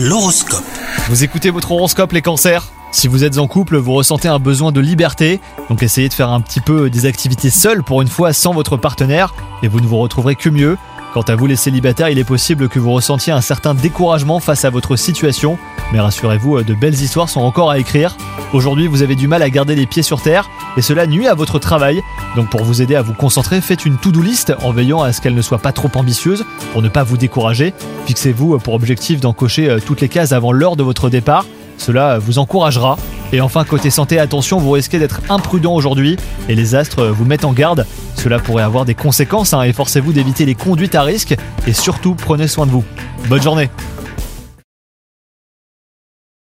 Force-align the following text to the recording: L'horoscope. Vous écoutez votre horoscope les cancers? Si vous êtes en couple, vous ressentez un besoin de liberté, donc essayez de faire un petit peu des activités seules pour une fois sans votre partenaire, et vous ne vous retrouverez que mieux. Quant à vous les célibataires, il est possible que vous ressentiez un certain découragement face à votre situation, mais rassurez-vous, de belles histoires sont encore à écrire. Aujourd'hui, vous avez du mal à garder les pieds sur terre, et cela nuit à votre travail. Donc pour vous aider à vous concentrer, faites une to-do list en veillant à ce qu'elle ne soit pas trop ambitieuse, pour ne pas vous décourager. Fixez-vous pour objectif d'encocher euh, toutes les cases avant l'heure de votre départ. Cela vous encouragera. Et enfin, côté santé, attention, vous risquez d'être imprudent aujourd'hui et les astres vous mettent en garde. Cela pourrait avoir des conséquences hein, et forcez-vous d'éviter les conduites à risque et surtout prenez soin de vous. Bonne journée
L'horoscope. 0.00 0.62
Vous 1.08 1.24
écoutez 1.24 1.50
votre 1.50 1.72
horoscope 1.72 2.12
les 2.12 2.22
cancers? 2.22 2.68
Si 2.92 3.08
vous 3.08 3.24
êtes 3.24 3.38
en 3.38 3.48
couple, 3.48 3.76
vous 3.78 3.94
ressentez 3.94 4.28
un 4.28 4.38
besoin 4.38 4.70
de 4.70 4.78
liberté, 4.78 5.40
donc 5.68 5.82
essayez 5.82 6.08
de 6.08 6.14
faire 6.14 6.30
un 6.30 6.40
petit 6.40 6.60
peu 6.60 6.88
des 6.88 7.04
activités 7.04 7.50
seules 7.50 7.82
pour 7.82 8.00
une 8.00 8.06
fois 8.06 8.32
sans 8.32 8.54
votre 8.54 8.76
partenaire, 8.76 9.34
et 9.64 9.66
vous 9.66 9.80
ne 9.80 9.88
vous 9.88 9.98
retrouverez 9.98 10.36
que 10.36 10.50
mieux. 10.50 10.78
Quant 11.14 11.22
à 11.22 11.34
vous 11.34 11.46
les 11.46 11.56
célibataires, 11.56 12.10
il 12.10 12.18
est 12.20 12.24
possible 12.24 12.68
que 12.68 12.78
vous 12.78 12.92
ressentiez 12.92 13.32
un 13.32 13.40
certain 13.40 13.74
découragement 13.74 14.38
face 14.38 14.64
à 14.64 14.70
votre 14.70 14.94
situation, 14.94 15.58
mais 15.92 16.00
rassurez-vous, 16.00 16.62
de 16.62 16.74
belles 16.74 16.94
histoires 16.94 17.28
sont 17.28 17.40
encore 17.40 17.70
à 17.70 17.78
écrire. 17.78 18.16
Aujourd'hui, 18.52 18.86
vous 18.86 19.02
avez 19.02 19.14
du 19.14 19.28
mal 19.28 19.42
à 19.42 19.50
garder 19.50 19.74
les 19.74 19.86
pieds 19.86 20.02
sur 20.02 20.22
terre, 20.22 20.48
et 20.76 20.82
cela 20.82 21.06
nuit 21.06 21.26
à 21.26 21.34
votre 21.34 21.58
travail. 21.58 22.02
Donc 22.36 22.50
pour 22.50 22.62
vous 22.62 22.82
aider 22.82 22.94
à 22.94 23.02
vous 23.02 23.14
concentrer, 23.14 23.60
faites 23.60 23.84
une 23.84 23.96
to-do 23.96 24.20
list 24.20 24.54
en 24.62 24.72
veillant 24.72 25.02
à 25.02 25.12
ce 25.12 25.20
qu'elle 25.20 25.34
ne 25.34 25.42
soit 25.42 25.58
pas 25.58 25.72
trop 25.72 25.90
ambitieuse, 25.94 26.44
pour 26.72 26.82
ne 26.82 26.88
pas 26.88 27.02
vous 27.02 27.16
décourager. 27.16 27.74
Fixez-vous 28.06 28.58
pour 28.58 28.74
objectif 28.74 29.20
d'encocher 29.20 29.68
euh, 29.68 29.80
toutes 29.84 30.00
les 30.00 30.08
cases 30.08 30.32
avant 30.32 30.52
l'heure 30.52 30.76
de 30.76 30.82
votre 30.82 31.10
départ. 31.10 31.44
Cela 31.78 32.18
vous 32.18 32.38
encouragera. 32.38 32.98
Et 33.32 33.40
enfin, 33.40 33.64
côté 33.64 33.90
santé, 33.90 34.18
attention, 34.18 34.58
vous 34.58 34.70
risquez 34.72 34.98
d'être 34.98 35.20
imprudent 35.28 35.74
aujourd'hui 35.74 36.16
et 36.48 36.54
les 36.54 36.74
astres 36.74 37.06
vous 37.06 37.24
mettent 37.24 37.44
en 37.44 37.52
garde. 37.52 37.86
Cela 38.16 38.38
pourrait 38.38 38.64
avoir 38.64 38.84
des 38.84 38.94
conséquences 38.94 39.52
hein, 39.52 39.62
et 39.62 39.72
forcez-vous 39.72 40.12
d'éviter 40.12 40.44
les 40.44 40.54
conduites 40.54 40.94
à 40.94 41.02
risque 41.02 41.36
et 41.66 41.72
surtout 41.72 42.14
prenez 42.14 42.48
soin 42.48 42.66
de 42.66 42.72
vous. 42.72 42.84
Bonne 43.28 43.42
journée 43.42 43.70